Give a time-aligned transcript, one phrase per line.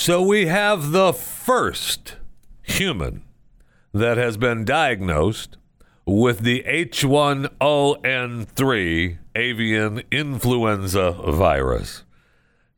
[0.00, 2.16] So we have the first
[2.62, 3.22] human
[3.92, 5.58] that has been diagnosed
[6.06, 12.04] with the H10N3 avian influenza virus.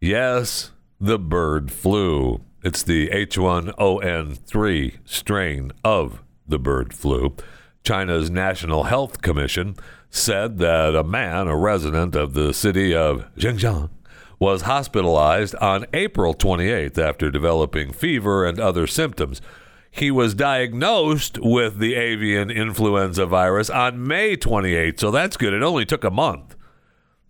[0.00, 2.40] Yes, the bird flu.
[2.64, 7.36] It's the H10N3 strain of the bird flu.
[7.84, 9.76] China's National Health Commission
[10.10, 13.90] said that a man, a resident of the city of Zhenjiang,
[14.43, 19.41] was hospitalized on April 28th after developing fever and other symptoms.
[19.88, 25.52] He was diagnosed with the avian influenza virus on May 28th, so that's good.
[25.52, 26.56] It only took a month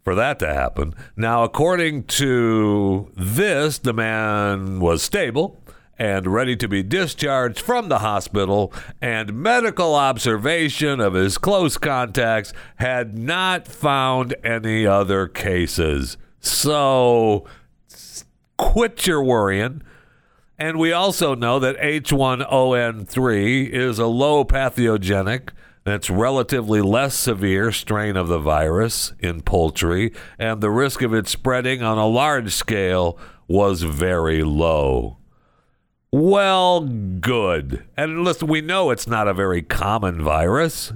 [0.03, 0.95] for that to happen.
[1.15, 5.63] Now, according to this, the man was stable
[5.99, 8.73] and ready to be discharged from the hospital,
[9.03, 16.17] and medical observation of his close contacts had not found any other cases.
[16.43, 17.47] So
[18.59, 19.83] quit your worrying.
[20.59, 25.53] And we also know that H10N3 is a low pathogenic
[25.85, 31.27] that's relatively less severe strain of the virus in poultry, and the risk of it
[31.27, 35.19] spreading on a large scale was very low.
[36.13, 37.85] Well, good.
[37.97, 40.93] And listen, we know it's not a very common virus.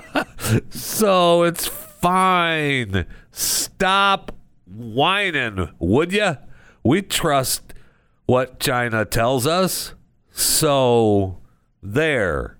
[0.70, 3.06] so it's fine.
[3.32, 4.32] Stop
[4.66, 6.36] whining, would you?
[6.82, 7.74] We trust
[8.26, 9.94] what China tells us.
[10.30, 11.38] So
[11.82, 12.58] there,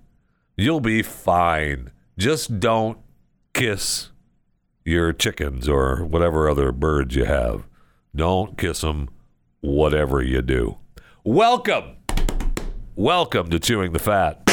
[0.55, 1.91] you'll be fine.
[2.17, 2.97] Just don't
[3.53, 4.09] kiss
[4.83, 7.67] your chickens or whatever other birds you have.
[8.15, 9.09] Don't kiss them,
[9.61, 10.77] whatever you do.
[11.23, 11.97] Welcome.
[12.95, 14.43] Welcome to Chewing the Fat.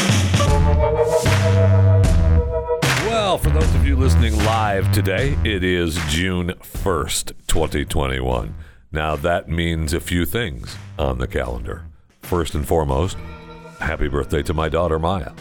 [3.34, 8.54] Well, for those of you listening live today, it is June 1st, 2021.
[8.92, 11.84] Now, that means a few things on the calendar.
[12.22, 13.16] First and foremost,
[13.80, 15.32] happy birthday to my daughter Maya.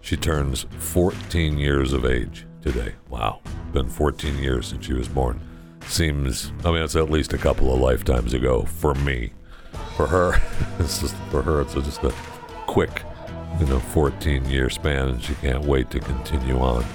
[0.00, 2.94] She turns 14 years of age today.
[3.08, 3.40] Wow,
[3.72, 5.40] been 14 years since she was born.
[5.88, 9.32] Seems, I mean, it's at least a couple of lifetimes ago for me.
[9.96, 10.40] For her,
[10.78, 12.14] it's just for her, it's just a
[12.68, 13.02] quick,
[13.58, 16.86] you know, 14 year span, and she can't wait to continue on.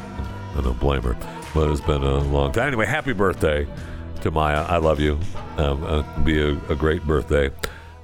[0.55, 1.17] I don't blame her,
[1.53, 2.67] but it's been a long time.
[2.67, 3.67] Anyway, happy birthday
[4.21, 4.63] to Maya.
[4.63, 5.19] I love you.
[5.57, 7.51] Um, uh, be a, a, great birthday.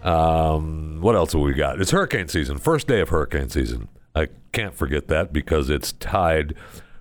[0.04, 1.80] Um, what else have we got?
[1.82, 2.58] It's hurricane season.
[2.58, 3.88] First day of hurricane season.
[4.16, 6.54] I can't forget that because it's tied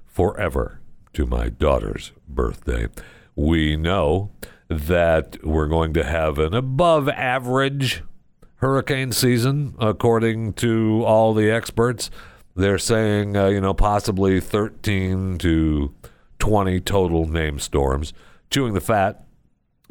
[0.06, 0.80] forever
[1.14, 2.88] to my daughter's birthday.
[3.34, 4.30] We know
[4.68, 8.02] that we're going to have an above average
[8.56, 12.10] hurricane season, according to all the experts.
[12.54, 15.94] They're saying, uh, you know, possibly 13 to
[16.38, 18.12] 20 total named storms.
[18.50, 19.24] Chewing the Fat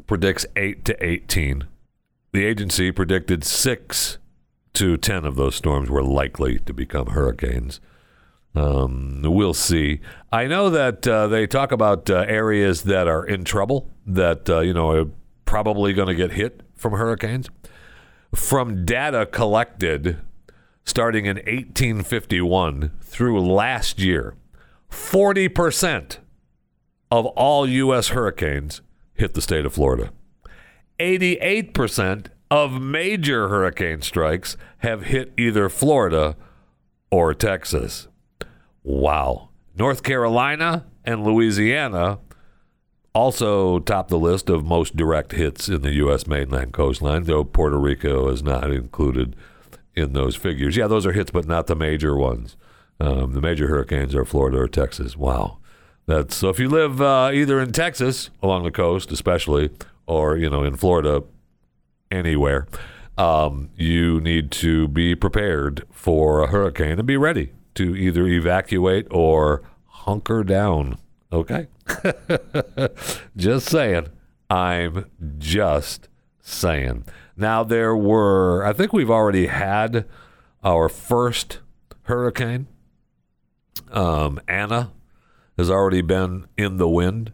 [0.06, 1.64] predicts 8 to 18.
[2.32, 4.18] The agency predicted 6
[4.74, 7.80] to 10 of those storms were likely to become hurricanes.
[8.54, 10.00] Um, we'll see.
[10.32, 14.60] I know that uh, they talk about uh, areas that are in trouble, that, uh,
[14.60, 15.06] you know, are
[15.44, 17.48] probably going to get hit from hurricanes.
[18.34, 20.18] From data collected
[20.90, 24.34] starting in 1851 through last year,
[24.90, 26.18] 40%
[27.10, 28.08] of all U.S.
[28.08, 28.82] hurricanes
[29.14, 30.10] hit the state of Florida.
[30.98, 36.36] 88% of major hurricane strikes have hit either Florida
[37.10, 38.08] or Texas.
[38.82, 39.50] Wow.
[39.76, 42.18] North Carolina and Louisiana
[43.14, 46.26] also top the list of most direct hits in the U.S.
[46.26, 49.36] mainland coastline, though Puerto Rico is not included
[49.94, 50.76] in those figures.
[50.76, 52.56] Yeah, those are hits, but not the major ones.
[52.98, 55.16] Um, the major hurricanes are Florida or Texas.
[55.16, 55.58] Wow.
[56.06, 59.70] That's so if you live uh, either in Texas along the coast, especially,
[60.06, 61.22] or you know in Florida,
[62.10, 62.66] anywhere,
[63.16, 69.06] um, you need to be prepared for a hurricane and be ready to either evacuate
[69.10, 70.98] or hunker down.
[71.32, 71.68] Okay,
[73.36, 74.08] just saying.
[74.48, 75.08] I'm
[75.38, 76.08] just
[76.40, 77.04] saying.
[77.40, 80.04] Now, there were, I think we've already had
[80.62, 81.60] our first
[82.02, 82.66] hurricane.
[83.90, 84.92] Um, Ana
[85.56, 87.32] has already been in the wind.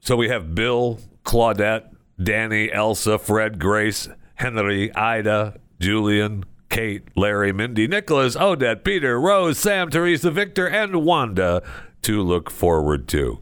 [0.00, 7.88] So we have Bill, Claudette, Danny, Elsa, Fred, Grace, Henry, Ida, Julian, Kate, Larry, Mindy,
[7.88, 11.62] Nicholas, Odette, Peter, Rose, Sam, Teresa, Victor, and Wanda
[12.02, 13.38] to look forward to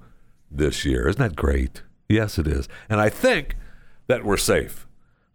[0.50, 1.08] this year.
[1.08, 1.82] Isn't that great?
[2.08, 2.68] Yes, it is.
[2.88, 3.56] And I think
[4.06, 4.86] that we're safe.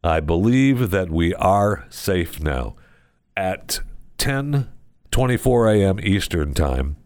[0.06, 2.76] I believe that we are safe now.
[3.36, 3.80] At
[4.20, 6.00] 10:24 a.m.
[6.00, 6.98] Eastern Time,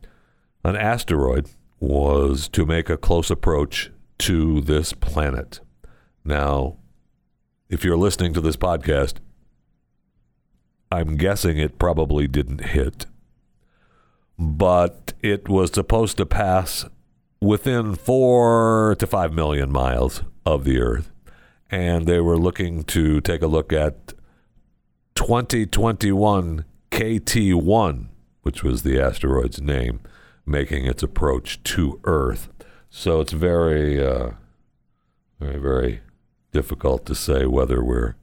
[0.66, 1.50] an asteroid
[1.80, 5.62] was to make a close approach to this planet.
[6.26, 6.76] Now,
[7.70, 9.16] if you're listening to this podcast,
[10.92, 13.06] I'm guessing it probably didn't hit.
[14.38, 16.86] But it was supposed to pass
[17.42, 21.12] within four to five million miles of the Earth.
[21.72, 24.14] And they were looking to take a look at
[25.16, 28.08] 2021 KT1,
[28.42, 30.00] which was the asteroid's name,
[30.46, 32.50] making its approach to Earth.
[32.90, 34.32] So it's very, uh,
[35.40, 36.02] very, very
[36.52, 38.16] difficult to say whether we're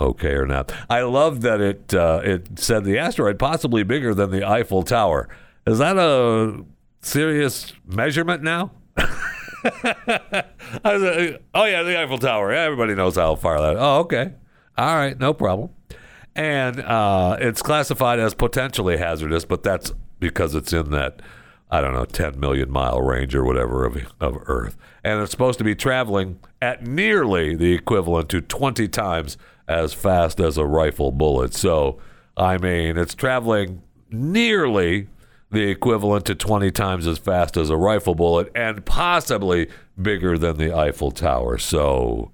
[0.00, 0.72] okay or not.
[0.88, 5.28] I love that it uh, it said the asteroid possibly bigger than the Eiffel Tower.
[5.66, 6.64] Is that a
[7.02, 8.72] serious measurement now?
[9.64, 10.44] I
[10.84, 12.52] was like, oh yeah, the Eiffel Tower.
[12.52, 13.76] Everybody knows how far that.
[13.78, 14.32] Oh, okay.
[14.78, 15.70] All right, no problem.
[16.34, 21.20] And uh, it's classified as potentially hazardous, but that's because it's in that
[21.70, 25.58] I don't know 10 million mile range or whatever of of Earth, and it's supposed
[25.58, 29.36] to be traveling at nearly the equivalent to 20 times
[29.68, 31.54] as fast as a rifle bullet.
[31.54, 31.98] So,
[32.36, 35.08] I mean, it's traveling nearly
[35.50, 39.68] the equivalent to 20 times as fast as a rifle bullet and possibly
[40.00, 41.58] bigger than the Eiffel Tower.
[41.58, 42.30] So,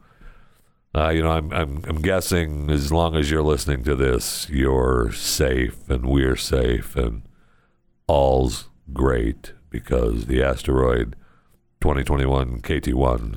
[0.94, 5.12] uh, you know, I'm, I'm, I'm guessing as long as you're listening to this, you're
[5.12, 7.22] safe and we're safe and
[8.06, 11.16] all's great because the asteroid
[11.80, 13.36] 2021 KT1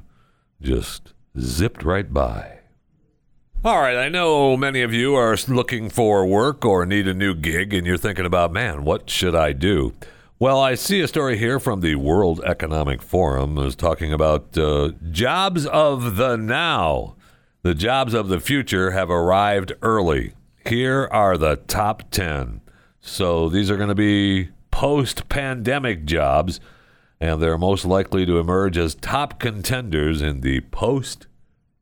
[0.61, 2.58] just zipped right by.
[3.61, 7.35] All right, I know many of you are looking for work or need a new
[7.35, 9.93] gig, and you're thinking about, man, what should I do?
[10.39, 14.91] Well, I see a story here from the World Economic Forum is talking about uh,
[15.11, 17.17] jobs of the now.
[17.63, 20.35] The jobs of the future have arrived early.
[20.65, 22.61] Here are the top 10.
[23.01, 26.61] So these are going to be post pandemic jobs,
[27.19, 31.27] and they're most likely to emerge as top contenders in the post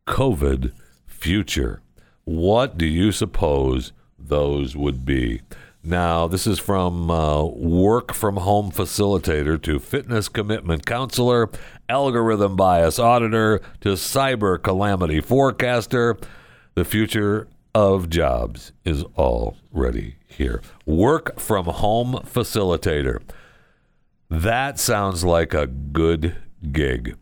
[0.07, 0.71] COVID
[1.19, 1.81] future.
[2.23, 5.41] What do you suppose those would be?
[5.83, 11.49] Now, this is from uh, work from home facilitator to fitness commitment counselor,
[11.87, 16.17] algorithm bias auditor to cyber calamity forecaster.
[16.75, 20.61] The future of jobs is already here.
[20.85, 23.21] Work from home facilitator.
[24.29, 26.35] That sounds like a good
[26.71, 27.15] gig.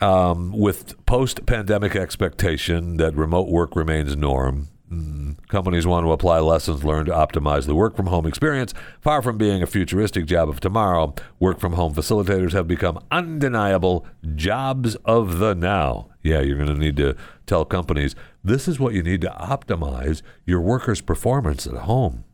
[0.00, 6.40] Um, with post pandemic expectation that remote work remains norm, mm, companies want to apply
[6.40, 8.74] lessons learned to optimize the work from home experience.
[9.00, 14.04] Far from being a futuristic job of tomorrow, work from home facilitators have become undeniable
[14.34, 16.10] jobs of the now.
[16.22, 17.16] Yeah, you're going to need to
[17.46, 18.14] tell companies
[18.44, 22.24] this is what you need to optimize your workers' performance at home.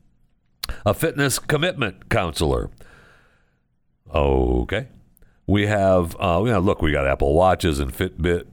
[0.85, 2.70] A fitness commitment counselor.
[4.12, 4.88] Okay.
[5.47, 8.47] We have, uh, look, we got Apple Watches and Fitbit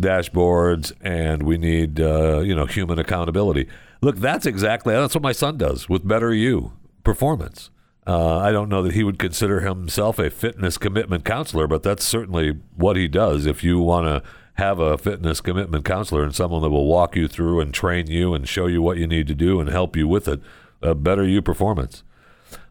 [0.00, 3.68] dashboards, and we need, uh, you know, human accountability.
[4.00, 6.72] Look, that's exactly that's what my son does with Better You
[7.04, 7.70] performance.
[8.06, 12.04] Uh, I don't know that he would consider himself a fitness commitment counselor, but that's
[12.04, 13.46] certainly what he does.
[13.46, 17.26] If you want to have a fitness commitment counselor and someone that will walk you
[17.28, 20.06] through and train you and show you what you need to do and help you
[20.06, 20.40] with it,
[20.82, 22.04] a better you performance.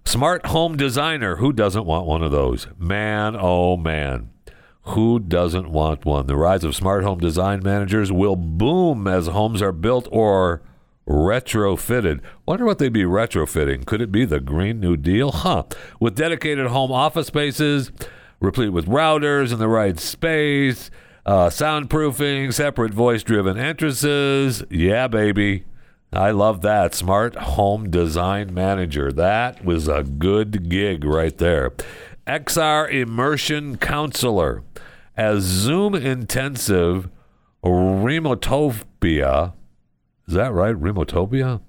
[0.06, 1.38] Smart home designer.
[1.38, 2.68] Who doesn't want one of those?
[2.78, 4.30] Man, oh man.
[4.88, 6.28] Who doesn't want one?
[6.28, 10.62] The rise of smart home design managers will boom as homes are built or
[11.08, 12.20] retrofitted.
[12.46, 13.86] Wonder what they'd be retrofitting.
[13.86, 15.32] Could it be the Green New Deal?
[15.32, 15.64] Huh.
[16.02, 17.92] With dedicated home office spaces,
[18.42, 20.92] replete with routers in the right space,
[21.26, 24.64] uh, soundproofing, separate voice driven entrances.
[24.70, 25.64] Yeah, baby.
[26.16, 26.94] I love that.
[26.94, 29.12] Smart Home Design Manager.
[29.12, 31.72] That was a good gig right there.
[32.28, 34.62] XR Immersion Counselor.
[35.18, 37.10] As Zoom intensive
[37.64, 39.54] Remotopia,
[40.28, 40.76] is that right?
[40.76, 41.62] Remotopia?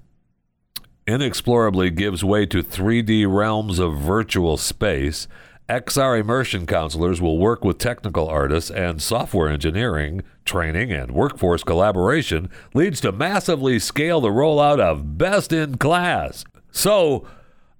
[1.07, 5.27] Inexplorably gives way to 3D realms of virtual space
[5.69, 12.49] XR immersion counselors will work with technical artists and software engineering training and workforce collaboration
[12.75, 16.45] leads to massively scale the rollout of best in class.
[16.71, 17.25] So,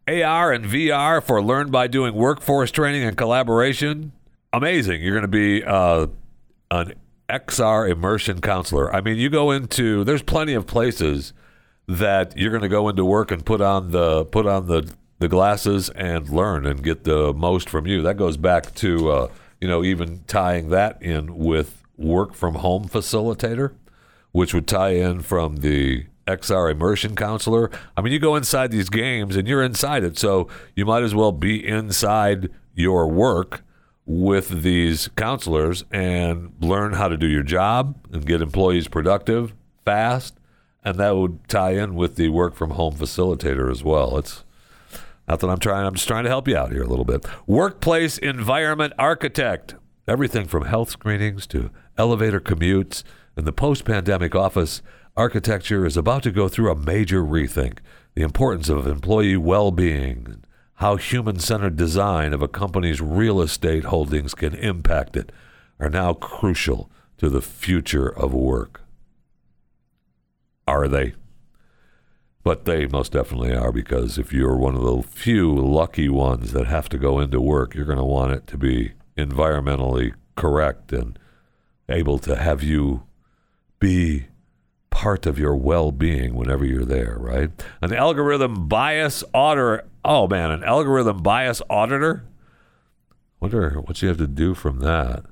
[0.07, 4.13] AR and VR for learn by doing workforce training and collaboration,
[4.51, 5.03] amazing.
[5.03, 6.07] You're going to be uh,
[6.71, 6.93] an
[7.29, 8.93] XR immersion counselor.
[8.95, 11.33] I mean, you go into there's plenty of places
[11.87, 14.91] that you're going to go into work and put on the put on the
[15.25, 18.03] the glasses and learn and get the most from you.
[18.03, 22.87] That goes back to uh, you know even tying that in with work from home
[22.87, 23.73] facilitator,
[24.31, 27.71] which would tie in from the XR immersion counselor.
[27.97, 31.15] I mean, you go inside these games and you're inside it, so you might as
[31.15, 33.63] well be inside your work
[34.05, 40.35] with these counselors and learn how to do your job and get employees productive fast
[40.85, 44.19] and that would tie in with the work from home facilitator as well.
[44.19, 44.44] It's
[45.27, 47.25] not that I'm trying, I'm just trying to help you out here a little bit.
[47.47, 49.75] Workplace environment architect.
[50.07, 53.03] Everything from health screenings to elevator commutes.
[53.35, 54.81] In the post pandemic office,
[55.17, 57.79] architecture is about to go through a major rethink.
[58.13, 63.41] The importance of employee well being, and how human centered design of a company's real
[63.41, 65.31] estate holdings can impact it,
[65.79, 68.81] are now crucial to the future of work.
[70.67, 71.13] Are they?
[72.45, 76.67] But they most definitely are because if you're one of the few lucky ones that
[76.67, 81.17] have to go into work, you're going to want it to be environmentally correct and
[81.89, 83.01] able to have you
[83.79, 84.27] be
[84.91, 87.49] part of your well-being whenever you're there, right?
[87.81, 89.87] An algorithm bias auditor.
[90.05, 92.25] Oh man, an algorithm bias auditor.
[93.39, 95.25] Wonder what you have to do from that.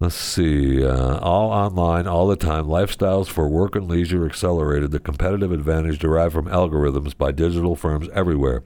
[0.00, 0.84] Let's see.
[0.84, 2.66] Uh, all online, all the time.
[2.66, 4.92] Lifestyles for work and leisure accelerated.
[4.92, 8.62] The competitive advantage derived from algorithms by digital firms everywhere.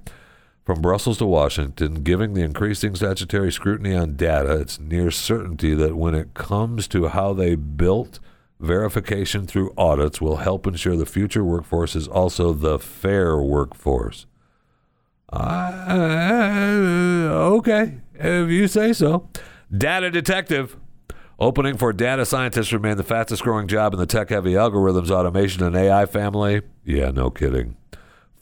[0.65, 5.97] From Brussels to Washington, giving the increasing statutory scrutiny on data, it's near certainty that
[5.97, 8.21] when it comes to how they built
[8.61, 14.27] verification through audits will help ensure the future workforce is also the fair workforce.
[15.33, 15.81] Uh,
[17.33, 19.29] okay, if you say so.
[19.77, 20.77] Data detective.
[21.42, 25.64] Opening for data scientists remain the fastest growing job in the tech heavy algorithms, automation,
[25.64, 26.62] and AI family.
[26.84, 27.76] Yeah, no kidding.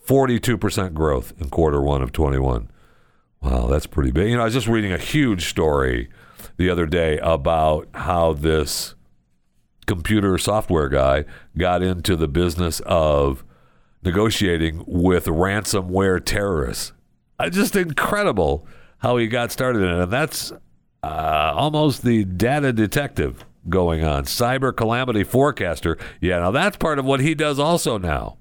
[0.07, 2.71] 42% growth in quarter one of 21.
[3.41, 4.29] Wow, that's pretty big.
[4.29, 6.11] You know, I was just reading a huge story
[6.59, 8.95] the other day about how this
[9.87, 11.25] computer software guy
[11.57, 13.45] got into the business of
[14.05, 16.93] negotiating with ransomware terrorists.
[17.51, 18.67] Just incredible
[18.99, 20.03] how he got started in it.
[20.03, 20.53] And that's
[21.03, 24.25] uh, almost the data detective going on.
[24.25, 25.99] Cyber calamity forecaster.
[26.21, 28.37] Yeah, now that's part of what he does also now.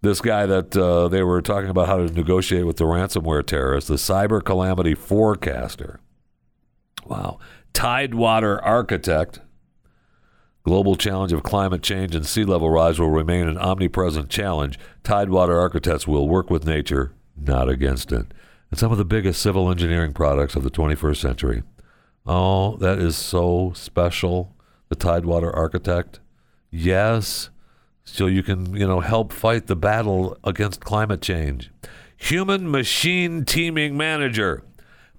[0.00, 3.88] This guy that uh, they were talking about how to negotiate with the ransomware terrorists,
[3.88, 6.00] the cyber calamity forecaster.
[7.04, 7.38] Wow.
[7.72, 9.40] Tidewater architect.
[10.62, 14.78] Global challenge of climate change and sea level rise will remain an omnipresent challenge.
[15.02, 18.26] Tidewater architects will work with nature, not against it.
[18.70, 21.62] And some of the biggest civil engineering products of the 21st century
[22.26, 24.54] Oh, that is so special.
[24.88, 26.20] The Tidewater Architect.
[26.70, 27.50] Yes.
[28.04, 31.70] So you can, you know, help fight the battle against climate change.
[32.16, 34.64] Human machine teaming manager.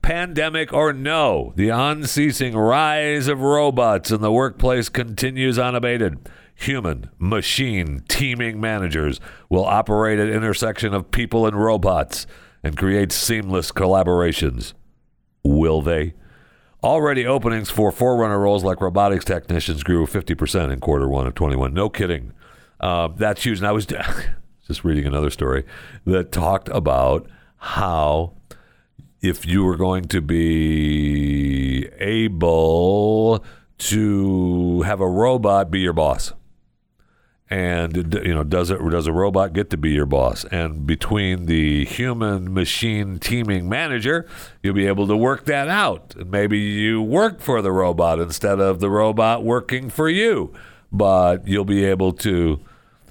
[0.01, 6.17] Pandemic or no, the unceasing rise of robots in the workplace continues unabated.
[6.55, 12.25] Human machine teaming managers will operate at intersection of people and robots
[12.63, 14.73] and create seamless collaborations.
[15.43, 16.13] Will they?
[16.81, 21.73] Already openings for forerunner roles like robotics technicians grew 50% in quarter one of 21.
[21.73, 22.31] No kidding.
[22.79, 23.57] Uh, that's huge.
[23.57, 23.85] And I was
[24.67, 25.65] just reading another story
[26.05, 28.31] that talked about how
[29.21, 33.43] if you were going to be able
[33.79, 36.31] to have a robot be your boss
[37.49, 40.45] and you know does it does a robot get to be your boss?
[40.45, 44.27] And between the human machine teaming manager
[44.61, 46.15] you'll be able to work that out.
[46.15, 50.53] Maybe you work for the robot instead of the robot working for you.
[50.91, 52.59] But you'll be able to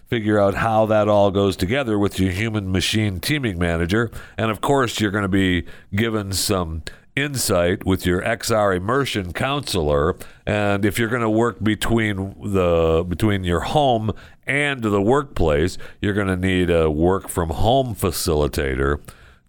[0.08, 4.10] figure out how that all goes together with your human machine teaming manager.
[4.36, 6.82] And of course you're going to be given some
[7.20, 10.16] insight with your XR immersion counselor.
[10.46, 14.12] And if you're going to work between the between your home
[14.46, 19.00] and the workplace, you're going to need a work from home facilitator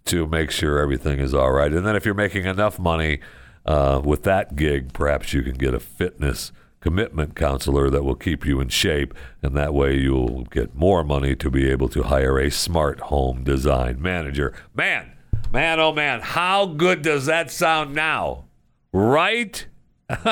[0.05, 1.71] to make sure everything is all right.
[1.71, 3.19] And then if you're making enough money
[3.65, 8.45] uh, with that gig, perhaps you can get a fitness commitment counselor that will keep
[8.45, 12.39] you in shape, and that way you'll get more money to be able to hire
[12.39, 14.53] a smart home design manager.
[14.73, 15.11] Man,
[15.51, 18.45] Man, oh man, how good does that sound now?
[18.93, 19.65] Right?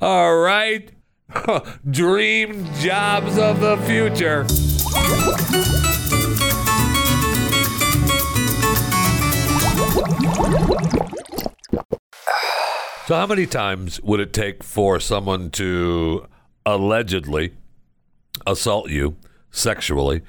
[0.00, 0.90] All right.
[1.90, 4.48] Dream jobs of the future.
[13.06, 16.26] So, how many times would it take for someone to
[16.66, 17.52] allegedly
[18.44, 19.14] assault you
[19.52, 20.22] sexually?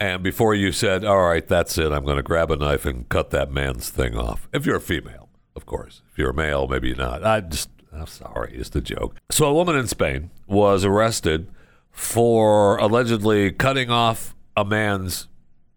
[0.00, 3.06] And before you said, all right, that's it, I'm going to grab a knife and
[3.10, 4.48] cut that man's thing off.
[4.50, 6.00] If you're a female, of course.
[6.10, 7.22] If you're a male, maybe not.
[7.22, 9.16] I just, I'm sorry, it's a joke.
[9.30, 11.48] So a woman in Spain was arrested
[11.90, 15.28] for allegedly cutting off a man's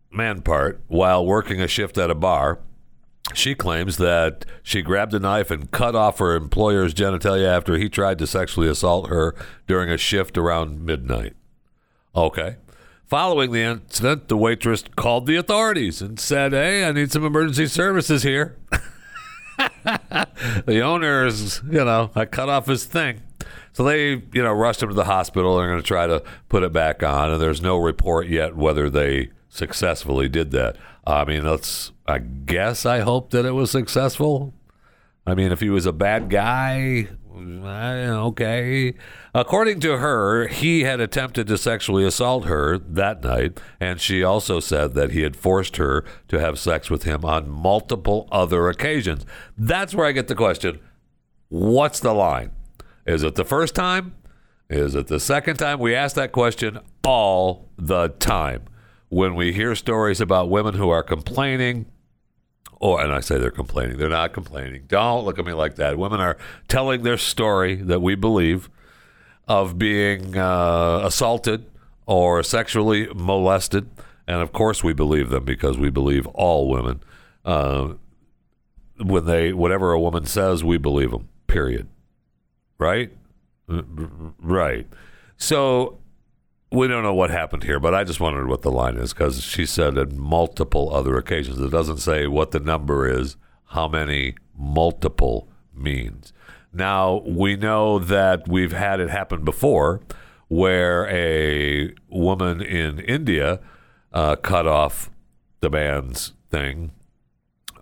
[0.09, 2.59] man part while working a shift at a bar.
[3.33, 7.89] She claims that she grabbed a knife and cut off her employer's genitalia after he
[7.89, 9.35] tried to sexually assault her
[9.67, 11.35] during a shift around midnight.
[12.15, 12.55] Okay.
[13.07, 17.67] Following the incident, the waitress called the authorities and said, Hey, I need some emergency
[17.67, 18.57] services here.
[20.65, 23.22] the owner is, you know, I cut off his thing.
[23.74, 25.57] So they, you know, rushed him to the hospital.
[25.57, 28.89] They're going to try to put it back on, and there's no report yet whether
[28.89, 30.77] they successfully did that.
[31.05, 34.53] I mean, let's, I guess, I hope that it was successful.
[35.25, 38.93] I mean, if he was a bad guy, Uh, okay.
[39.33, 44.59] According to her, he had attempted to sexually assault her that night, and she also
[44.59, 49.25] said that he had forced her to have sex with him on multiple other occasions.
[49.57, 50.79] That's where I get the question
[51.49, 52.51] what's the line?
[53.05, 54.15] Is it the first time?
[54.69, 55.79] Is it the second time?
[55.79, 58.63] We ask that question all the time
[59.09, 61.85] when we hear stories about women who are complaining
[62.83, 64.83] or and I say they're complaining, they're not complaining.
[64.89, 65.97] Don't look at me like that.
[65.97, 66.37] Women are
[66.67, 68.69] telling their story that we believe
[69.47, 71.65] of being uh, assaulted
[72.05, 73.89] or sexually molested,
[74.27, 77.01] and of course we believe them because we believe all women.
[77.45, 77.93] Uh,
[78.97, 81.29] when they whatever a woman says, we believe them.
[81.47, 81.87] Period.
[82.77, 83.13] Right.
[84.41, 84.87] Right.
[85.37, 85.99] So
[86.73, 89.43] we don't know what happened here, but I just wondered what the line is because
[89.43, 91.59] she said on multiple other occasions.
[91.59, 96.33] It doesn't say what the number is, how many multiple means.
[96.73, 100.01] Now, we know that we've had it happen before
[100.47, 103.59] where a woman in India
[104.11, 105.11] uh, cut off
[105.59, 106.91] the man's thing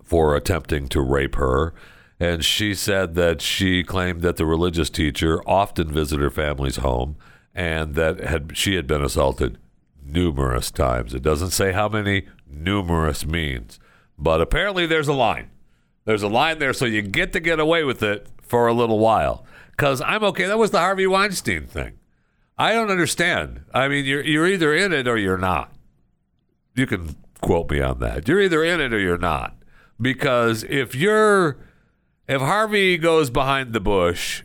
[0.04, 1.72] for attempting to rape her.
[2.20, 7.16] And she said that she claimed that the religious teacher often visited her family's home
[7.54, 9.58] and that had she had been assaulted
[10.04, 11.14] numerous times.
[11.14, 13.78] It doesn't say how many numerous means,
[14.18, 15.50] but apparently there's a line.
[16.04, 18.98] There's a line there, so you get to get away with it for a little
[18.98, 19.44] while.
[19.70, 20.46] Because I'm okay.
[20.46, 21.98] That was the Harvey Weinstein thing.
[22.58, 23.64] I don't understand.
[23.72, 25.72] I mean, you're you're either in it or you're not.
[26.74, 28.28] You can quote me on that.
[28.28, 29.56] You're either in it or you're not.
[30.00, 31.58] Because if you're
[32.28, 34.42] if Harvey goes behind the bush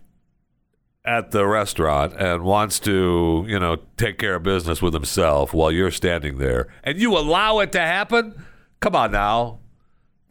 [1.08, 5.72] at the restaurant and wants to, you know, take care of business with himself while
[5.72, 8.44] you're standing there and you allow it to happen?
[8.82, 9.60] Come on now.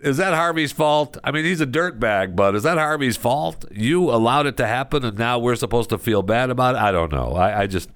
[0.00, 1.16] Is that Harvey's fault?
[1.24, 3.64] I mean, he's a dirtbag, but is that Harvey's fault?
[3.72, 6.78] You allowed it to happen and now we're supposed to feel bad about it?
[6.82, 7.32] I don't know.
[7.32, 7.88] I, I just.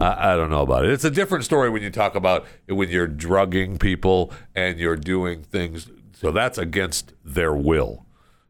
[0.00, 0.90] I, don't know about it.
[0.90, 5.44] It's a different story when you talk about when you're drugging people and you're doing
[5.44, 5.88] things.
[6.12, 8.04] So that's against their will,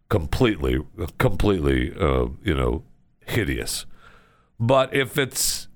[0.09, 0.81] completely,
[1.19, 1.95] completely.
[1.95, 2.83] Uh, you know,
[3.27, 3.87] hideous.
[4.59, 5.69] But if it's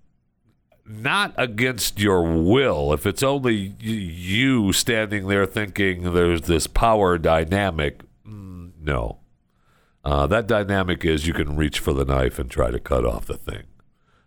[0.87, 8.01] not against your will, if it's only you standing there thinking there's this power dynamic,
[8.27, 9.19] mm, no.
[10.05, 13.27] Uh, that dynamic is you can reach for the knife and try to cut off
[13.27, 13.65] the thing.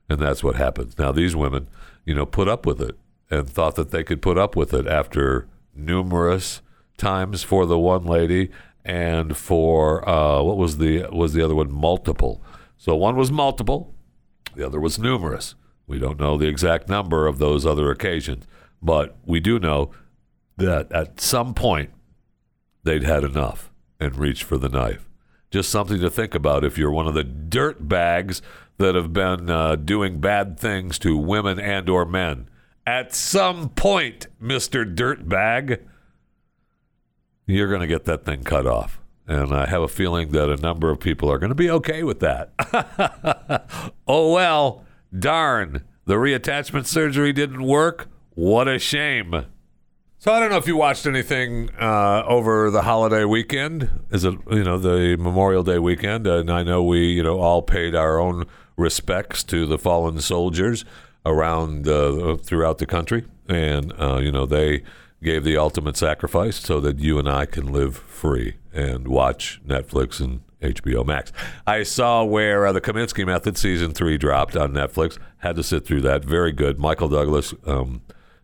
[0.10, 1.00] And that's what happens.
[1.00, 1.68] Now, these women,
[2.06, 2.98] you know, put up with it
[3.30, 6.62] and thought that they could put up with it after numerous
[6.98, 8.52] times for the one lady
[8.84, 12.42] and for uh, what was the was the other one multiple
[12.82, 13.94] so one was multiple,
[14.56, 15.54] the other was numerous.
[15.86, 18.48] We don't know the exact number of those other occasions,
[18.82, 19.92] but we do know
[20.58, 21.92] that at some point
[22.84, 25.08] they'd had enough and reached for the knife.
[25.52, 28.42] Just something to think about if you're one of the dirt bags
[28.80, 32.50] that have been uh, doing bad things to women and or men.
[32.88, 34.92] At some point, Mr.
[34.92, 35.84] Dirtbag,
[37.46, 39.01] you're going to get that thing cut off.
[39.32, 42.04] And I have a feeling that a number of people are going to be okay
[42.04, 42.52] with that.
[44.06, 44.84] oh, well,
[45.18, 45.86] darn.
[46.04, 48.10] The reattachment surgery didn't work.
[48.32, 49.46] What a shame.
[50.18, 53.90] So I don't know if you watched anything uh, over the holiday weekend.
[54.10, 56.28] Is it you know the Memorial Day weekend?
[56.28, 60.84] And I know we you know all paid our own respects to the fallen soldiers
[61.26, 64.84] around uh, throughout the country, and uh, you know they
[65.24, 70.20] gave the ultimate sacrifice so that you and I can live free and watch Netflix
[70.20, 71.32] and HBO Max.
[71.66, 75.18] I saw where uh, the Kominsky Method season three dropped on Netflix.
[75.40, 76.24] Had to sit through that.
[76.24, 76.80] Very good.
[76.80, 78.02] Michael Douglas um,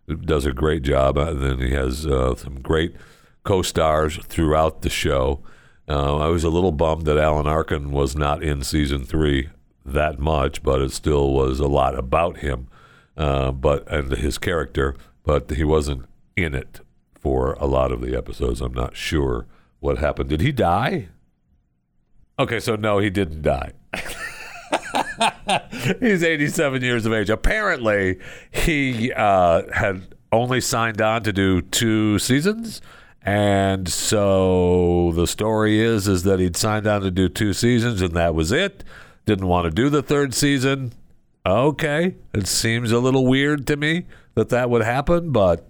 [0.08, 1.18] does a great job.
[1.18, 2.96] And then he has uh, some great
[3.44, 5.42] co-stars throughout the show.
[5.88, 9.50] Uh, I was a little bummed that Alan Arkin was not in season three
[9.86, 12.68] that much, but it still was a lot about him,
[13.16, 14.96] uh, but and his character.
[15.24, 16.06] But he wasn't
[16.38, 16.82] in it
[17.20, 18.62] for a lot of the episodes.
[18.62, 19.48] I'm not sure
[19.80, 20.30] what happened.
[20.30, 21.10] Did he die?
[22.40, 23.72] Okay, so no, he didn't die.
[26.00, 27.30] He's 87 years of age.
[27.30, 28.20] Apparently,
[28.52, 32.82] he uh, had only signed on to do two seasons,
[33.24, 38.14] and so the story is is that he'd signed on to do two seasons, and
[38.14, 38.84] that was it.
[39.26, 40.94] Didn't want to do the third season.
[41.46, 45.68] Okay, it seems a little weird to me that that would happen, but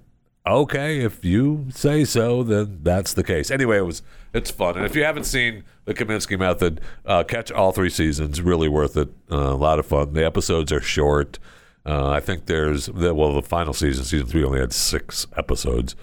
[0.52, 3.52] okay, if you say so, then that's the case.
[3.52, 4.02] Anyway, it was
[4.34, 8.42] it's fun, and if you haven't seen the Kominsky Method, uh, catch all three seasons.
[8.42, 9.10] Really worth it.
[9.32, 10.14] Uh, a lot of fun.
[10.14, 11.40] The episodes are short.
[11.86, 15.96] Uh, I think there's well, the final season, season three, only had six episodes.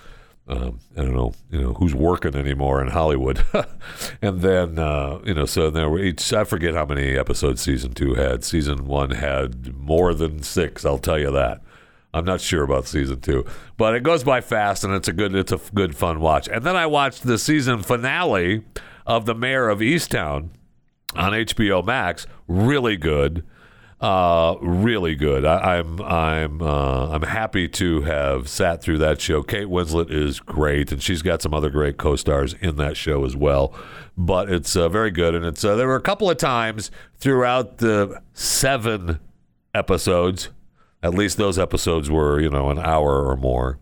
[0.46, 3.44] Um, I don't know, you know, who's working anymore in Hollywood.
[4.22, 7.94] and then, uh, you know, so there were each, I forget how many episodes season
[7.94, 8.44] two had.
[8.44, 11.62] Season one had more than six, I'll tell you that.
[12.14, 13.44] I'm not sure about season two,
[13.76, 16.48] but it goes by fast and it's a good it's a good fun watch.
[16.48, 18.62] And then I watched the season finale
[19.04, 20.50] of The Mare of Easttown
[21.16, 22.28] on HBO Max.
[22.46, 23.44] Really good,
[24.00, 25.44] uh, really good.
[25.44, 29.42] I, I'm I'm uh, I'm happy to have sat through that show.
[29.42, 33.34] Kate Winslet is great, and she's got some other great co-stars in that show as
[33.34, 33.74] well.
[34.16, 37.78] But it's uh, very good, and it's uh, there were a couple of times throughout
[37.78, 39.18] the seven
[39.74, 40.50] episodes
[41.04, 43.78] at least those episodes were, you know, an hour or more,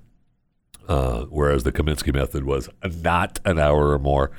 [0.89, 4.33] uh, whereas the Kominsky method was not an hour or more.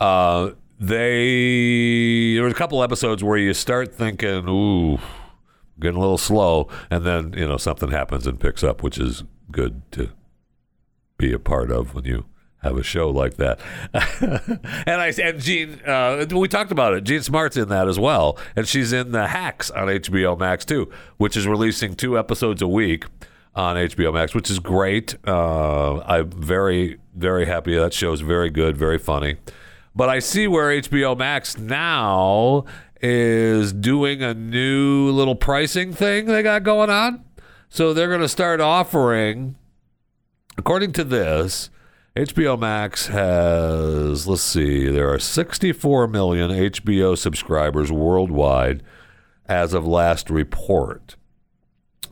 [0.00, 4.98] Uh, they there was a couple episodes where you start thinking, "Ooh,
[5.78, 9.22] getting a little slow," and then you know something happens and picks up, which is
[9.52, 10.08] good to
[11.18, 12.24] be a part of when you
[12.62, 13.58] have a show like that.
[14.86, 17.04] and I and Gene, uh, we talked about it.
[17.04, 20.90] Jean Smart's in that as well, and she's in the Hacks on HBO Max too,
[21.16, 23.06] which is releasing two episodes a week
[23.54, 25.16] on HBO Max, which is great.
[25.26, 27.76] Uh, I'm very very happy.
[27.76, 29.36] That show is very good, very funny.
[29.94, 32.64] But I see where HBO Max now
[33.02, 37.24] is doing a new little pricing thing they got going on.
[37.68, 39.56] So they're going to start offering,
[40.58, 41.70] according to this
[42.16, 48.82] HBO Max has, let's see, there are 64 million HBO subscribers worldwide
[49.46, 51.14] as of last report.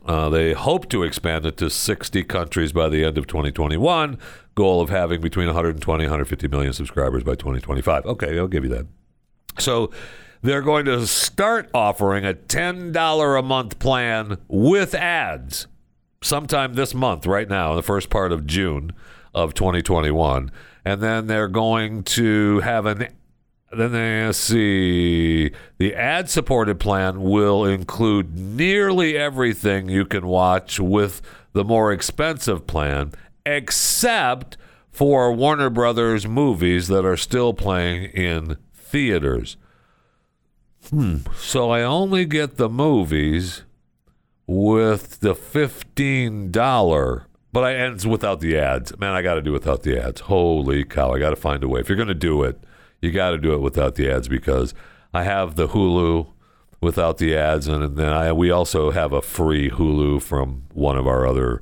[0.05, 4.17] Uh, they hope to expand it to 60 countries by the end of 2021.
[4.55, 8.05] Goal of having between 120 and 150 million subscribers by 2025.
[8.05, 8.87] Okay, I'll give you that.
[9.57, 9.91] So
[10.41, 15.67] they're going to start offering a $10 a month plan with ads
[16.21, 18.93] sometime this month, right now, in the first part of June
[19.33, 20.51] of 2021.
[20.85, 23.07] And then they're going to have an
[23.71, 31.21] then they see the ad supported plan will include nearly everything you can watch with
[31.53, 33.11] the more expensive plan,
[33.45, 34.57] except
[34.91, 39.55] for Warner Brothers movies that are still playing in theaters.
[40.89, 41.17] Hmm.
[41.35, 43.63] So I only get the movies
[44.47, 48.97] with the $15 but I ends without the ads.
[48.97, 50.21] Man, I got to do without the ads.
[50.21, 51.13] Holy cow!
[51.13, 51.79] I got to find a way.
[51.79, 52.63] If you're going to do it,
[53.01, 54.73] you got to do it without the ads because
[55.13, 56.31] I have the Hulu
[56.81, 61.07] without the ads, and then I we also have a free Hulu from one of
[61.07, 61.61] our other.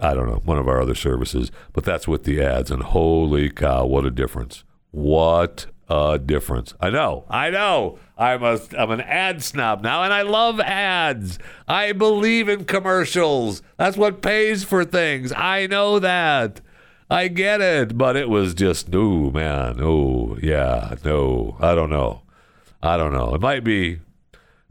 [0.00, 2.70] I don't know, one of our other services, but that's with the ads.
[2.70, 4.64] And holy cow, what a difference!
[4.90, 6.74] What a difference.
[6.80, 7.24] I know.
[7.28, 7.98] I know.
[8.16, 11.38] I'm a I'm an ad snob now and I love ads.
[11.66, 13.62] I believe in commercials.
[13.76, 15.32] That's what pays for things.
[15.32, 16.60] I know that.
[17.10, 19.78] I get it, but it was just no, man.
[19.80, 20.94] Oh, yeah.
[21.04, 21.56] No.
[21.60, 22.22] I don't know.
[22.82, 23.34] I don't know.
[23.34, 24.00] It might be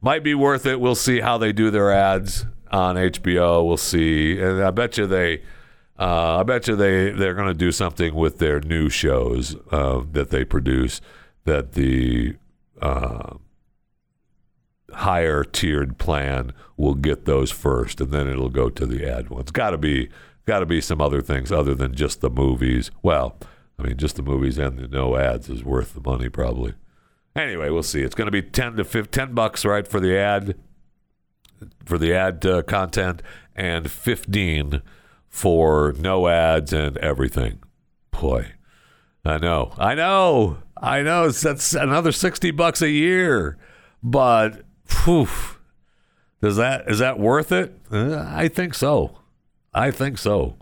[0.01, 0.79] might be worth it.
[0.79, 3.65] We'll see how they do their ads on HBO.
[3.65, 4.39] We'll see.
[4.39, 5.43] And I bet you they
[5.99, 10.01] uh, I bet you they they're going to do something with their new shows uh,
[10.11, 11.01] that they produce
[11.45, 12.35] that the
[12.81, 13.35] uh,
[14.91, 19.51] higher tiered plan will get those first, and then it'll go to the ad ones.
[19.51, 20.09] Got to be
[20.45, 22.91] got to be some other things other than just the movies.
[23.01, 23.37] Well,
[23.77, 26.73] I mean, just the movies and the no ads is worth the money probably.
[27.35, 28.01] Anyway, we'll see.
[28.01, 30.55] It's going to be ten to 15, 10 bucks, right, for the ad
[31.85, 33.21] for the ad uh, content,
[33.55, 34.81] and fifteen
[35.33, 37.57] for no ads and everything.
[38.11, 38.51] Boy,
[39.25, 41.29] I know, I know, I know.
[41.31, 43.57] That's another sixty bucks a year,
[44.03, 45.59] but poof,
[46.39, 47.75] does that is that worth it?
[47.91, 49.17] Uh, I think so.
[49.73, 50.55] I think so,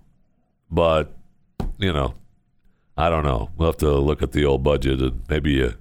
[0.71, 1.17] but
[1.77, 2.15] you know,
[2.97, 3.49] I don't know.
[3.57, 5.73] We'll have to look at the old budget and maybe you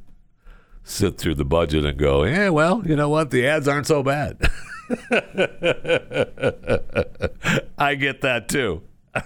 [0.83, 3.31] sit through the budget and go, yeah, well, you know what?
[3.31, 4.37] The ads aren't so bad.
[7.79, 8.83] I get that too.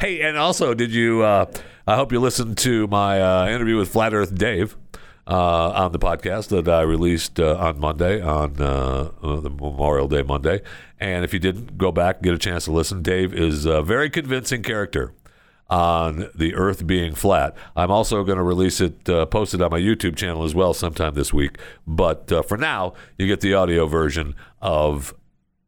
[0.00, 1.22] hey, and also, did you?
[1.22, 1.46] Uh,
[1.86, 4.76] I hope you listened to my uh, interview with Flat Earth Dave
[5.28, 10.08] uh, on the podcast that I released uh, on Monday, on uh, uh, the Memorial
[10.08, 10.62] Day Monday.
[10.98, 13.82] And if you didn't go back and get a chance to listen, Dave is a
[13.82, 15.12] very convincing character
[15.70, 17.54] on the Earth being flat.
[17.76, 20.72] I'm also going to release it, uh, post it on my YouTube channel as well
[20.72, 21.58] sometime this week.
[21.86, 25.14] But uh, for now, you get the audio version of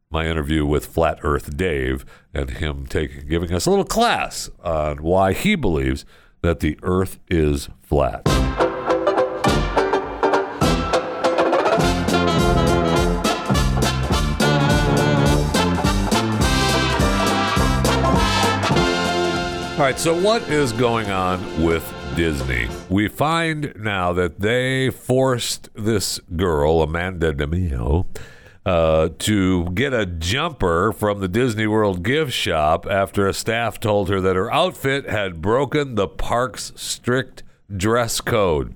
[0.09, 5.01] my interview with Flat Earth Dave and him taking giving us a little class on
[5.01, 6.05] why he believes
[6.41, 8.27] that the Earth is flat.
[19.81, 22.67] All right, so what is going on with Disney?
[22.87, 28.05] We find now that they forced this girl, Amanda DeMio,
[28.65, 34.09] uh, to get a jumper from the Disney World gift shop after a staff told
[34.09, 37.43] her that her outfit had broken the park's strict
[37.75, 38.75] dress code.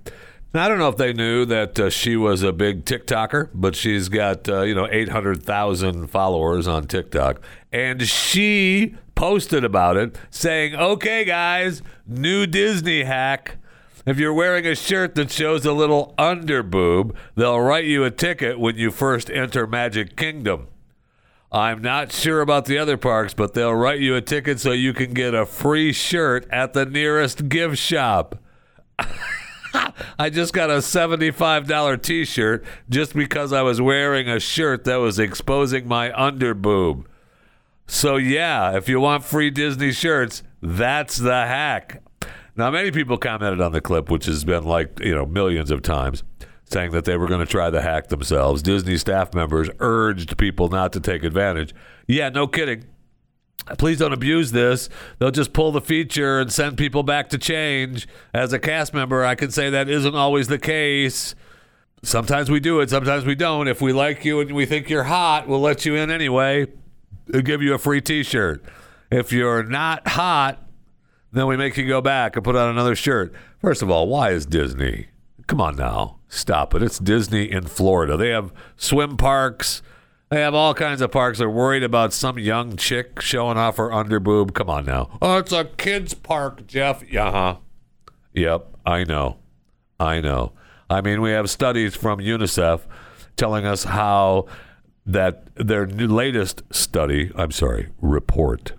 [0.53, 4.07] I don't know if they knew that uh, she was a big TikToker, but she's
[4.07, 7.41] got, uh, you know, 800,000 followers on TikTok.
[7.73, 13.57] And she posted about it saying, okay, guys, new Disney hack.
[14.05, 18.59] If you're wearing a shirt that shows a little underboob, they'll write you a ticket
[18.59, 20.67] when you first enter Magic Kingdom.
[21.51, 24.93] I'm not sure about the other parks, but they'll write you a ticket so you
[24.93, 28.37] can get a free shirt at the nearest gift shop.
[30.19, 34.97] I just got a $75 t shirt just because I was wearing a shirt that
[34.97, 37.05] was exposing my underboob.
[37.87, 42.01] So, yeah, if you want free Disney shirts, that's the hack.
[42.57, 45.81] Now, many people commented on the clip, which has been like, you know, millions of
[45.81, 46.23] times,
[46.65, 48.61] saying that they were going to try the hack themselves.
[48.61, 51.75] Disney staff members urged people not to take advantage.
[52.07, 52.85] Yeah, no kidding.
[53.77, 54.89] Please don't abuse this.
[55.19, 58.07] They'll just pull the feature and send people back to change.
[58.33, 61.35] As a cast member, I can say that isn't always the case.
[62.03, 63.67] Sometimes we do it, sometimes we don't.
[63.67, 66.67] If we like you and we think you're hot, we'll let you in anyway.
[67.31, 68.63] Give you a free t shirt.
[69.09, 70.64] If you're not hot,
[71.37, 73.33] then we make you go back and put on another shirt.
[73.59, 75.07] First of all, why is Disney?
[75.47, 76.17] Come on now.
[76.27, 76.81] Stop it.
[76.81, 78.17] It's Disney in Florida.
[78.17, 79.81] They have swim parks.
[80.29, 81.37] They have all kinds of parks.
[81.37, 84.53] They're worried about some young chick showing off her underboob.
[84.53, 85.17] Come on now.
[85.21, 87.03] Oh, it's a kids' park, Jeff.
[87.09, 87.31] Yeah.
[87.31, 87.55] huh
[88.33, 88.67] Yep.
[88.85, 89.37] I know.
[89.99, 90.53] I know.
[90.89, 92.81] I mean, we have studies from UNICEF
[93.37, 94.47] telling us how
[95.05, 98.73] that their latest study, I'm sorry, report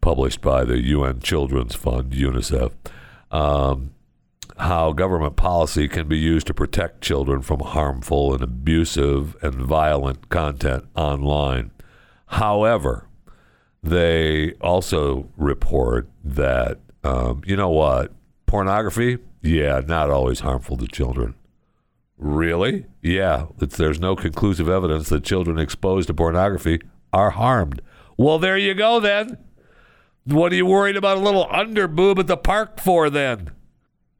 [0.00, 2.72] published by the UN Children's Fund, UNICEF,
[3.30, 3.90] um,
[4.58, 10.28] how government policy can be used to protect children from harmful and abusive and violent
[10.28, 11.70] content online.
[12.26, 13.06] However,
[13.82, 18.12] they also report that, um, you know what,
[18.46, 21.34] pornography, yeah, not always harmful to children.
[22.16, 22.86] Really?
[23.00, 26.80] Yeah, there's no conclusive evidence that children exposed to pornography
[27.12, 27.80] are harmed.
[28.16, 29.38] Well, there you go then.
[30.28, 33.50] What are you worried about a little underboob at the park for then?